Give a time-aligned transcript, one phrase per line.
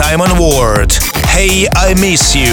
[0.00, 0.92] Simon Ward.
[1.26, 2.47] Hey, I miss you.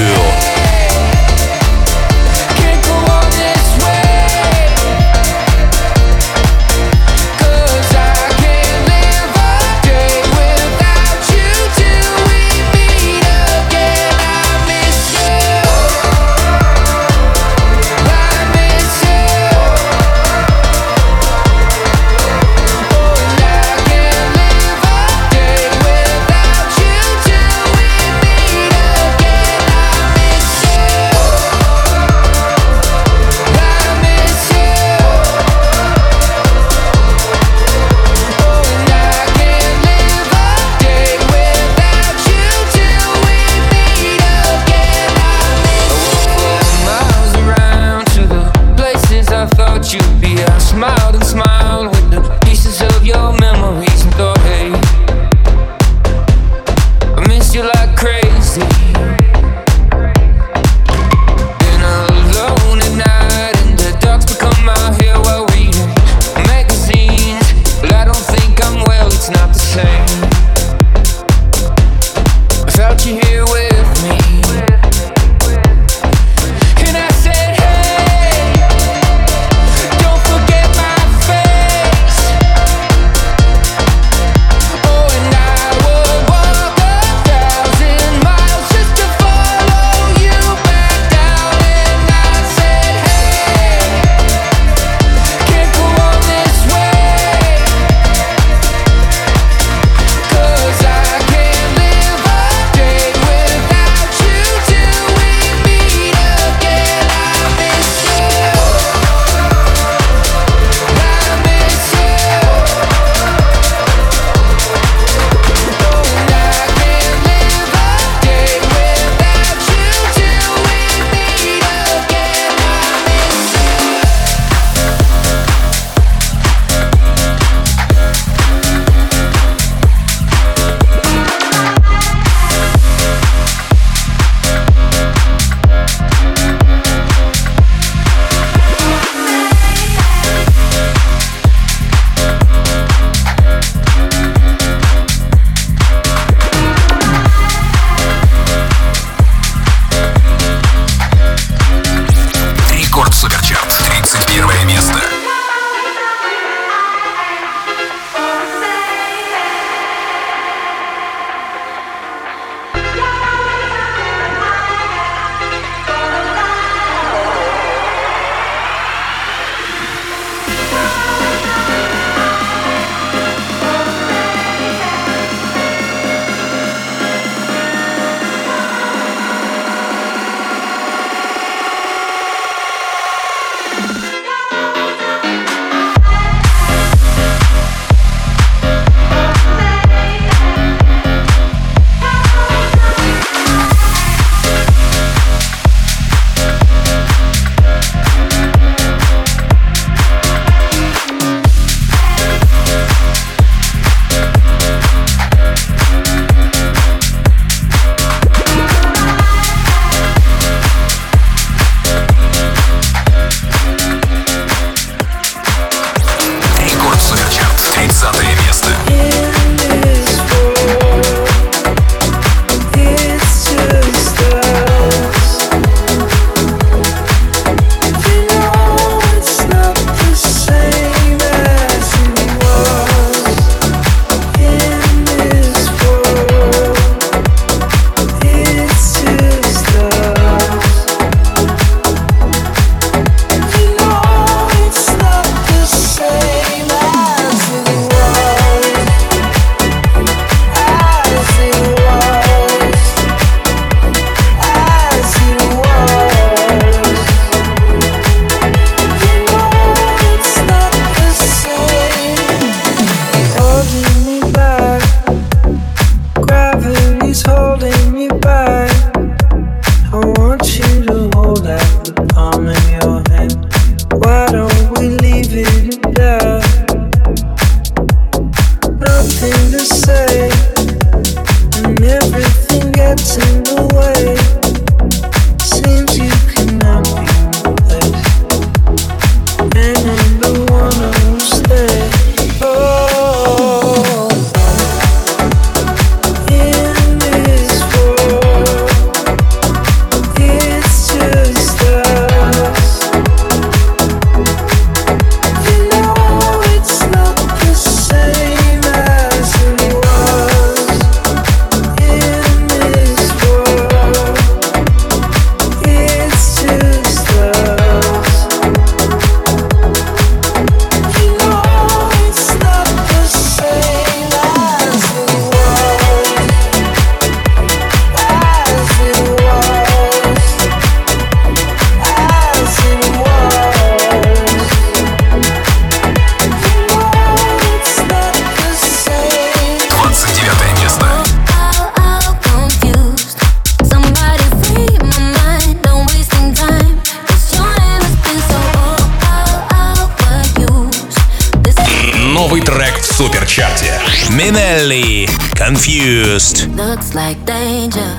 [355.66, 356.48] Confused.
[356.56, 357.94] Looks like danger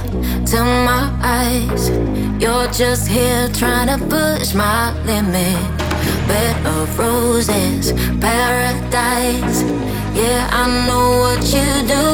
[0.50, 1.90] to my eyes.
[2.40, 5.58] You're just here trying to push my limit.
[6.28, 9.62] Bed of roses, paradise.
[10.14, 12.04] Yeah, I know what you do.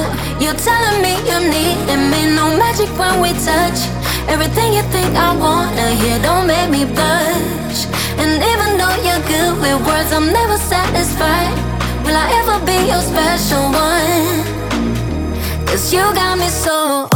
[0.42, 2.34] You're telling me you need me.
[2.34, 3.80] No magic when we touch.
[4.28, 7.84] Everything you think I wanna hear don't make me blush.
[8.16, 11.52] And even though you're good with words, I'm never satisfied.
[12.04, 14.41] Will I ever be your special one?
[15.72, 17.11] Cause you got me so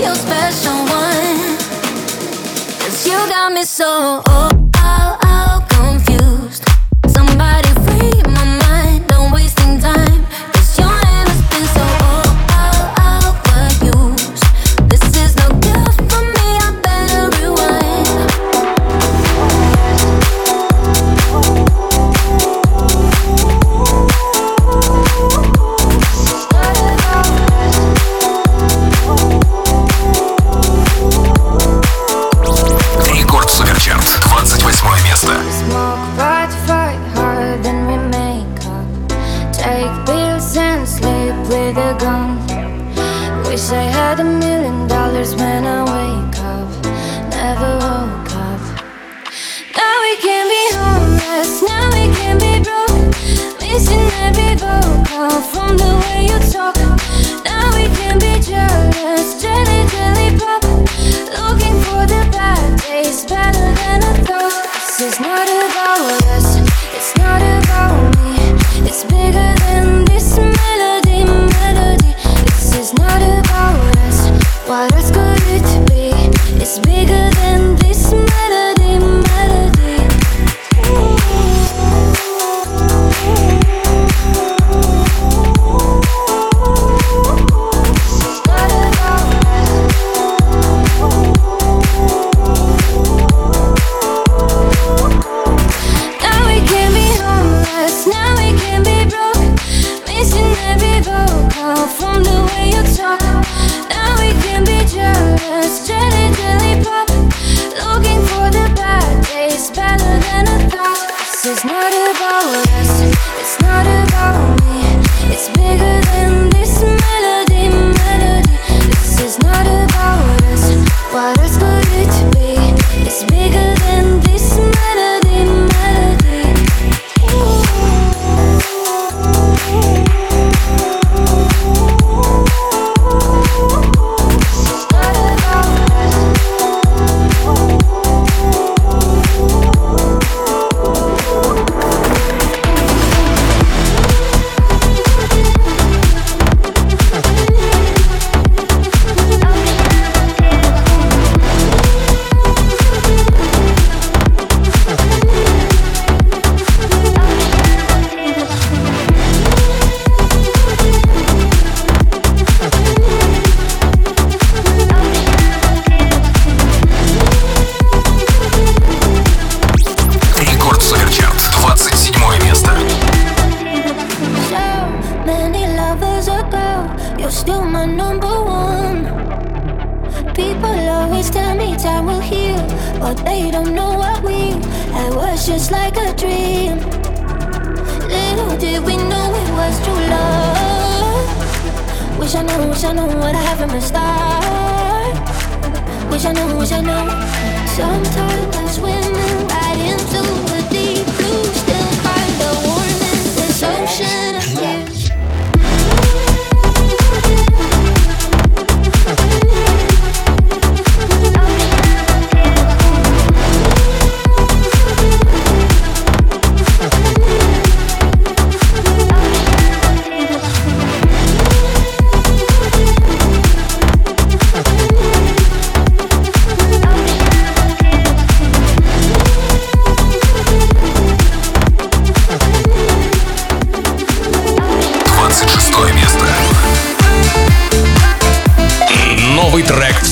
[0.00, 1.58] your special one?
[2.80, 4.22] Cause you got me so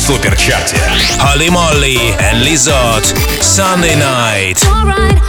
[0.09, 0.79] Суперчарте.
[1.21, 3.05] Холли Молли and Lizard.
[3.43, 4.67] Sunday Night.
[4.67, 5.28] Alright.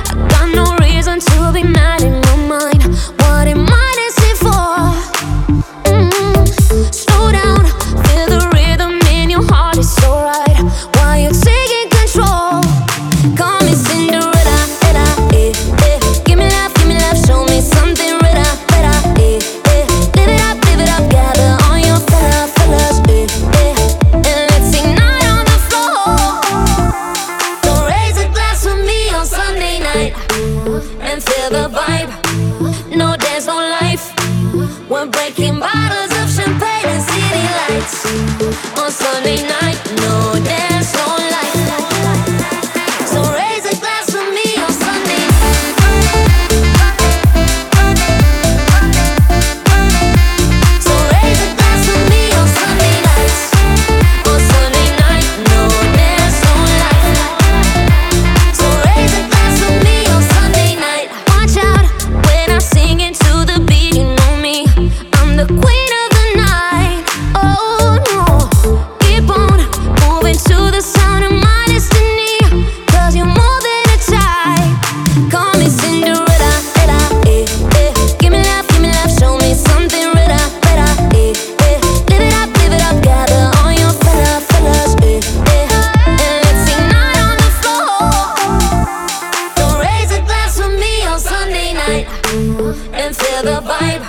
[92.93, 94.03] and feel the vibe.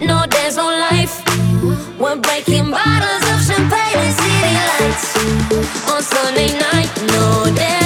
[0.00, 1.22] No dance, no life.
[1.98, 5.06] We're breaking bottles of champagne and city lights
[5.90, 6.90] on Sunday night.
[7.12, 7.85] No dance.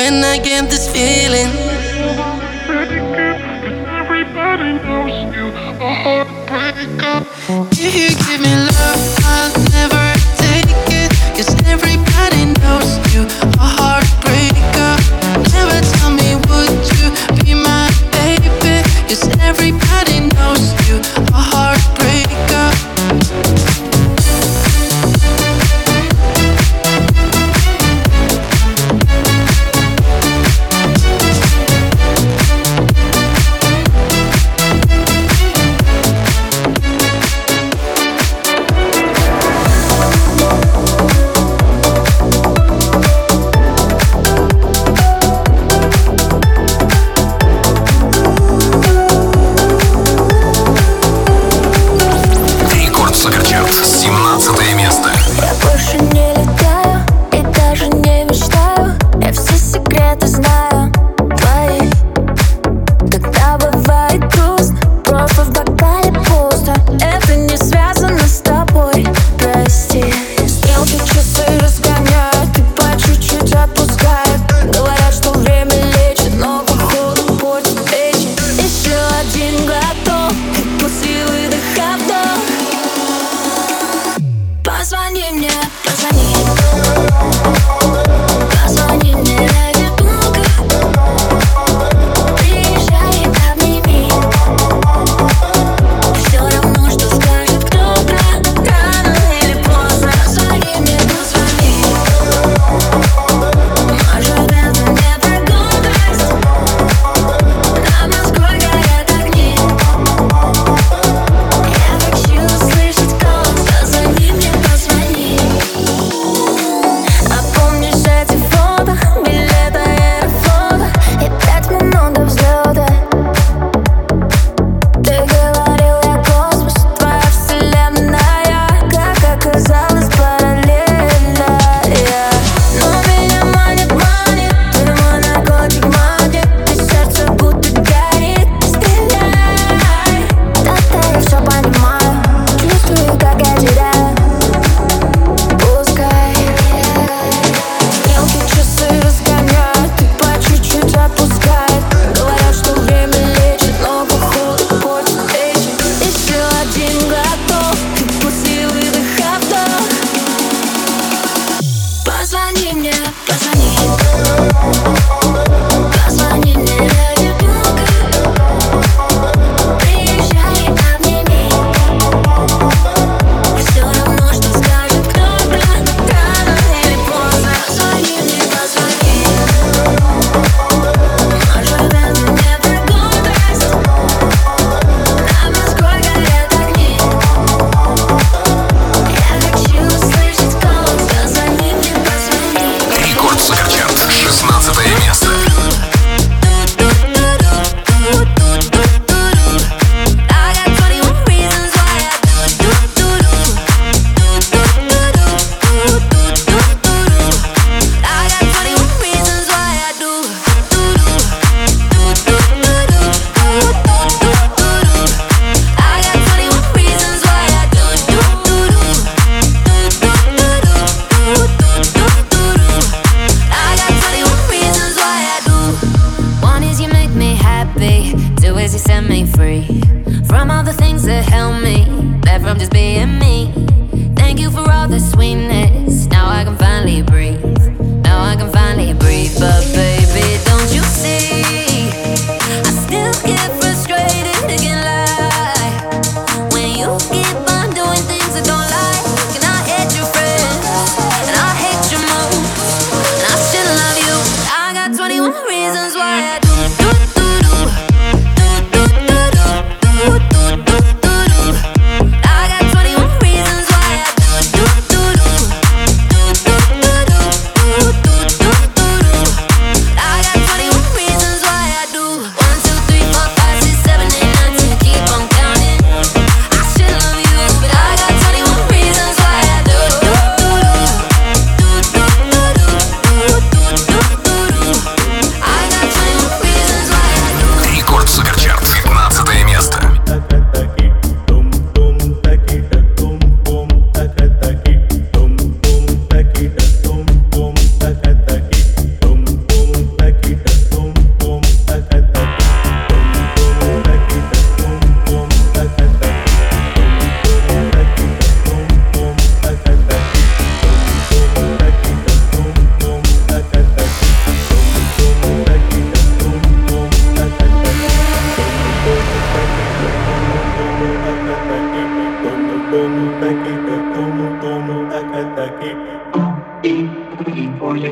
[0.00, 1.50] when I get this feeling.
[4.00, 5.46] Everybody knows you
[5.88, 7.16] a heartbreaker.
[7.84, 10.04] If you give me love, I'll never
[10.44, 11.10] take it.
[11.36, 13.22] Cause everybody knows you
[13.64, 14.92] a heartbreaker.
[15.56, 17.84] Never tell me, would you be my
[18.16, 18.76] baby?
[19.08, 19.89] Cause everybody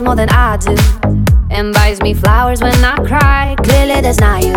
[0.00, 0.74] cares more than I do
[1.50, 3.56] and buys me flowers when I cry.
[3.62, 4.54] Clearly, that's not you.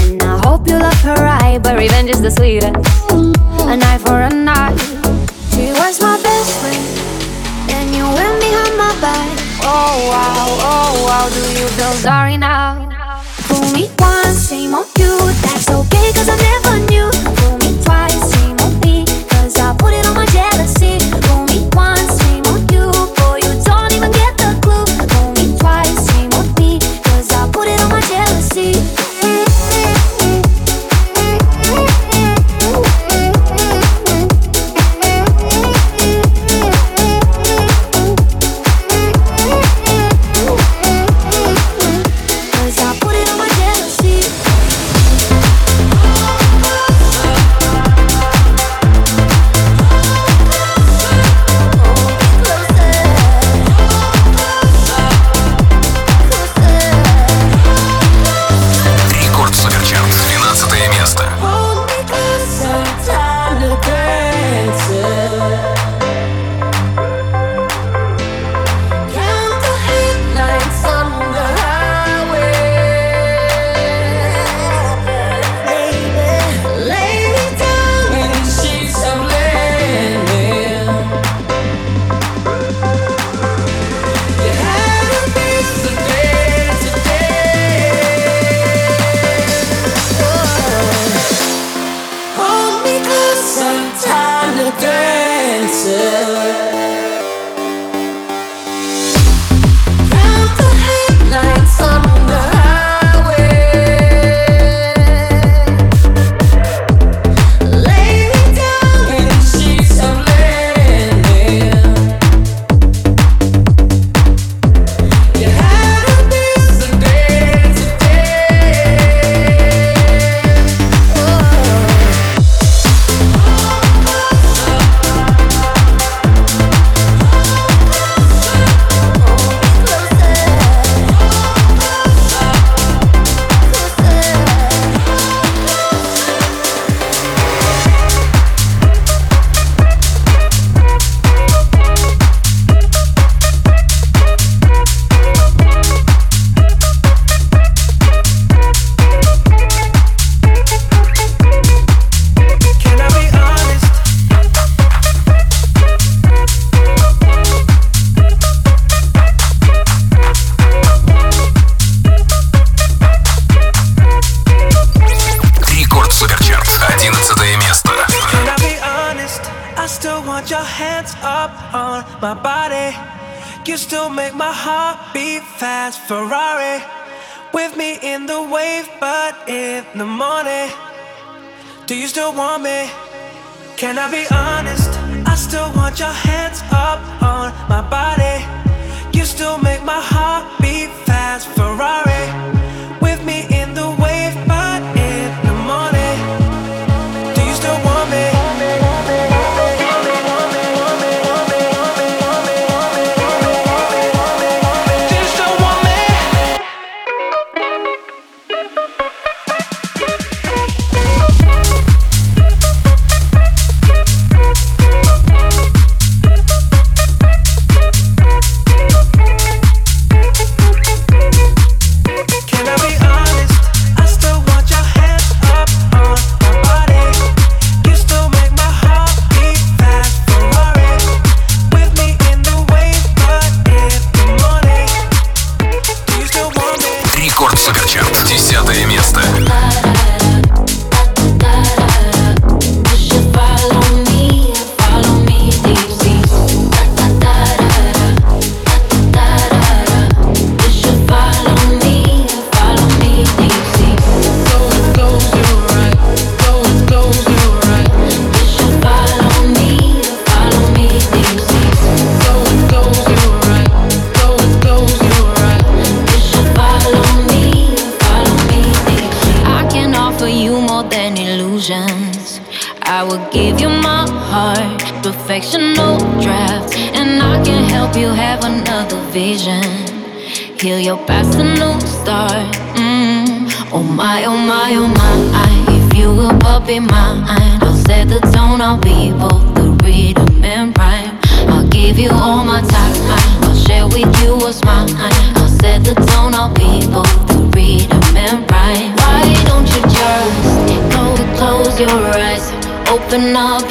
[0.00, 2.74] And I hope you love her right, but revenge is the sweetest.
[3.10, 4.78] A night for a night.
[5.52, 9.28] She was my best friend, and you went behind my back.
[9.62, 12.88] Oh wow, oh wow, do you feel sorry now?
[13.46, 15.16] Fool me once, shame on you.
[15.42, 16.81] That's okay, cause I never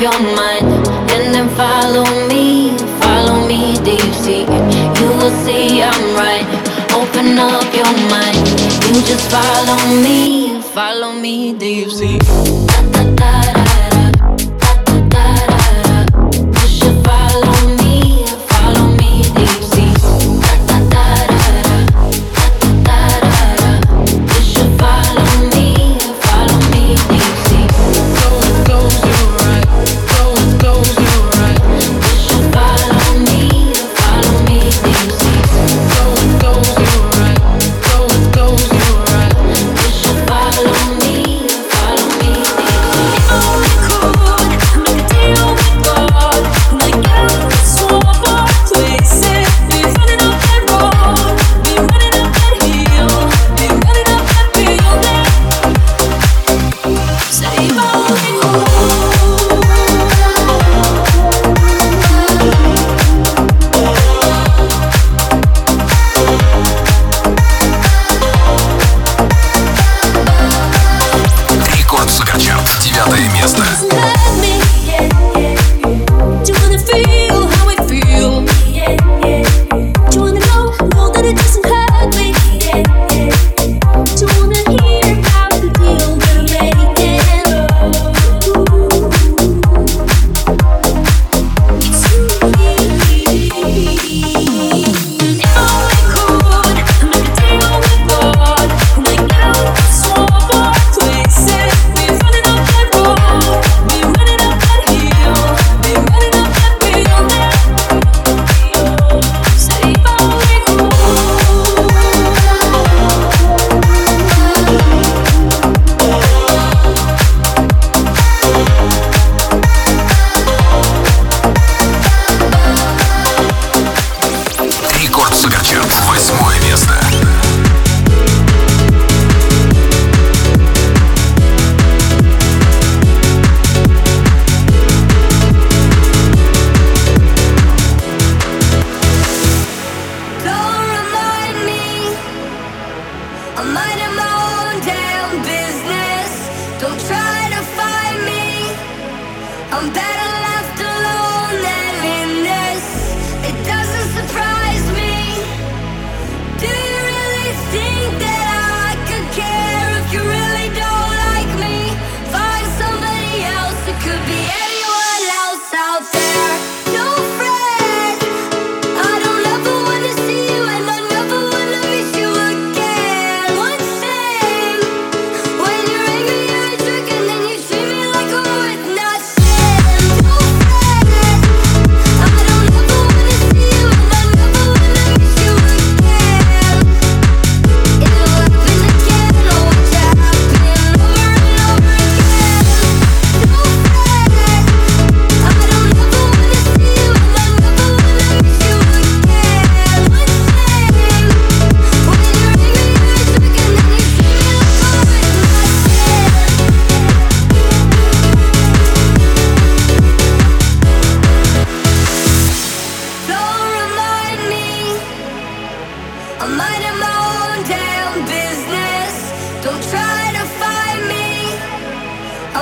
[0.01, 0.65] your mind
[1.13, 4.41] and then follow me, follow me deep sea.
[4.41, 6.47] You will see I'm right.
[6.91, 8.41] Open up your mind.
[8.89, 12.17] You just follow me, follow me deep sea.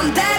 [0.02, 0.39] I'm dead.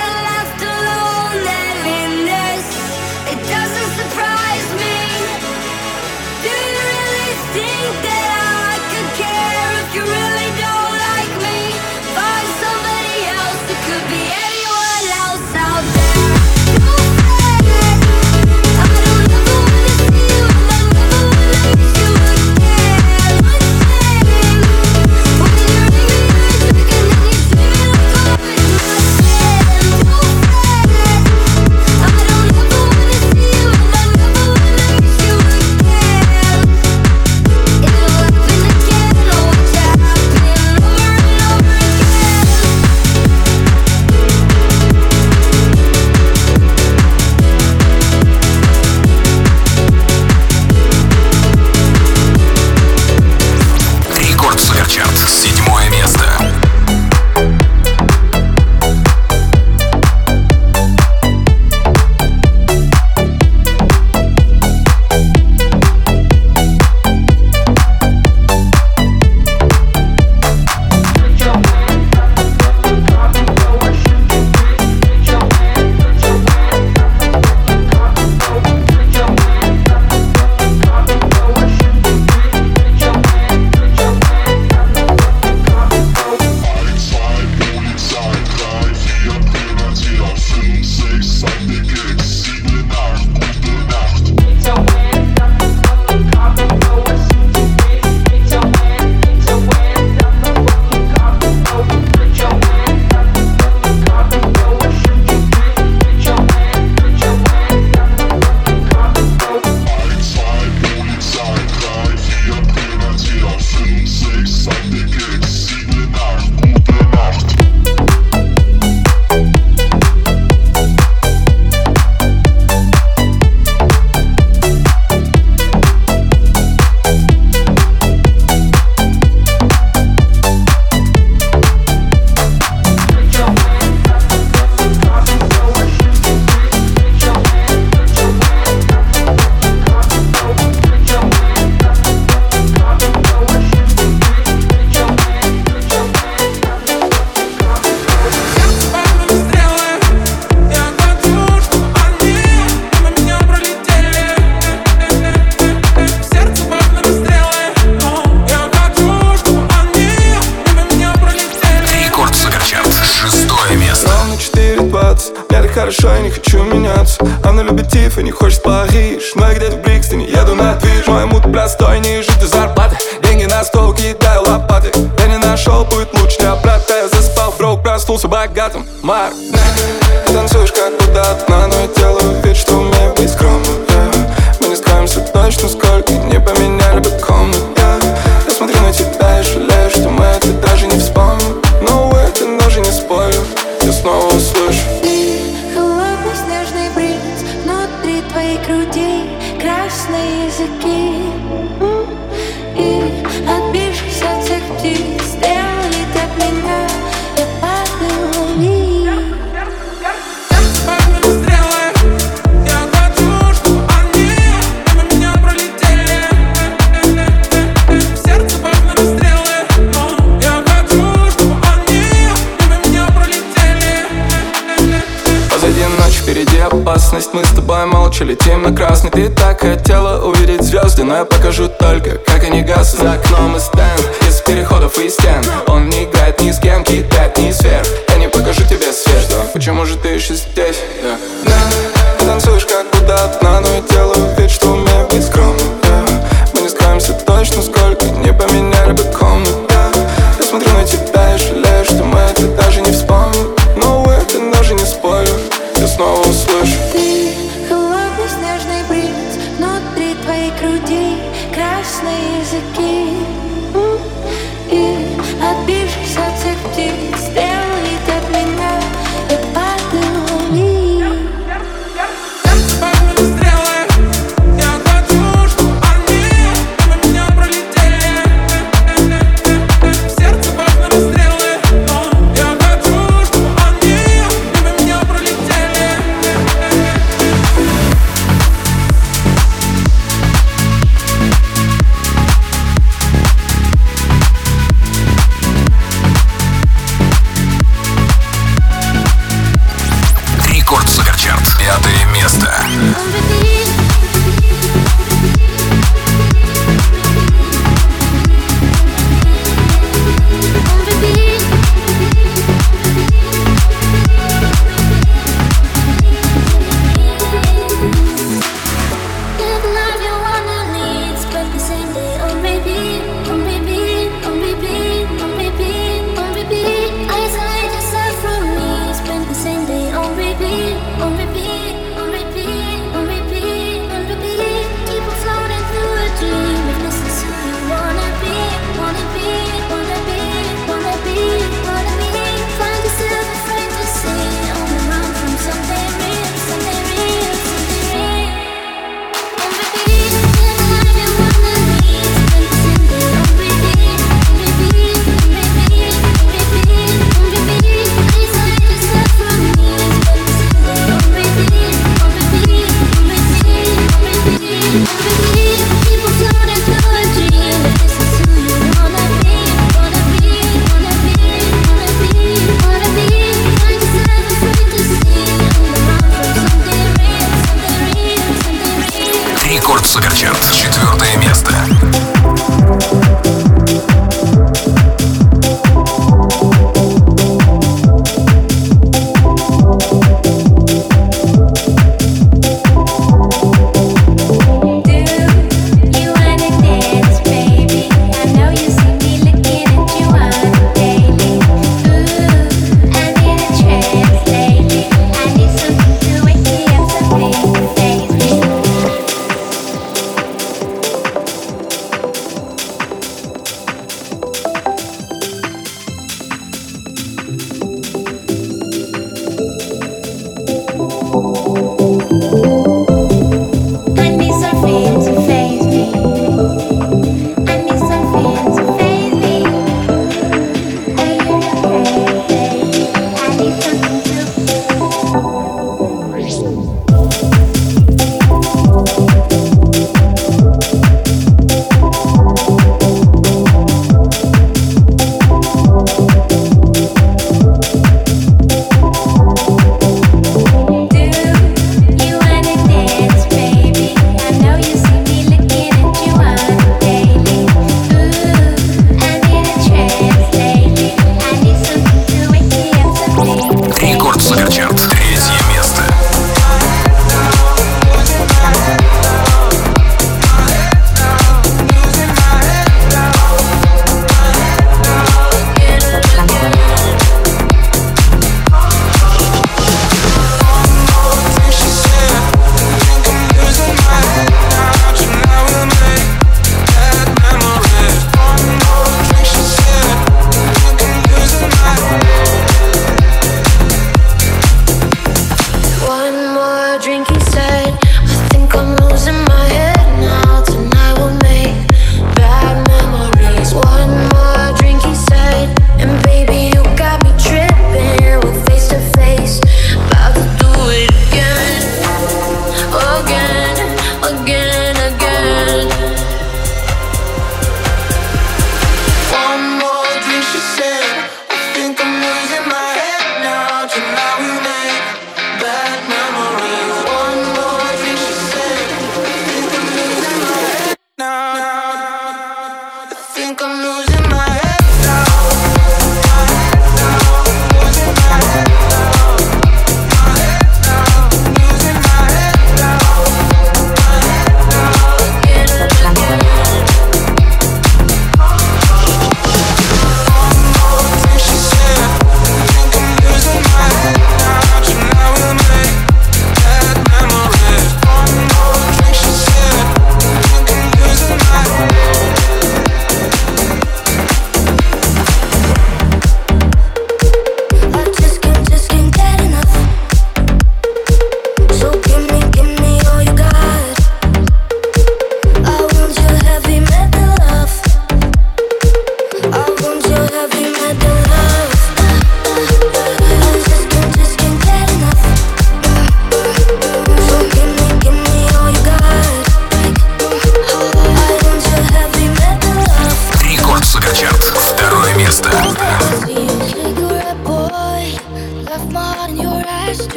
[228.20, 232.62] ночью летим на красный Ты так хотела увидеть звезды Но я покажу только, как они
[232.62, 236.84] гаснут За окном и стенд, из переходов и стен Он не играет ни с кем,
[236.84, 239.50] кидает ни сверх Я не покажу тебе свет что?
[239.52, 240.76] Почему же ты еще здесь?
[241.02, 241.16] Yeah.
[241.44, 244.89] Да, ты танцуешь как куда-то, но делаю вид, что у меня